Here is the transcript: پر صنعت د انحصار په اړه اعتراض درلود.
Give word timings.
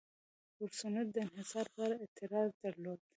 پر 0.55 0.69
صنعت 0.79 1.07
د 1.11 1.17
انحصار 1.25 1.65
په 1.73 1.79
اړه 1.85 1.95
اعتراض 2.03 2.49
درلود. 2.63 2.99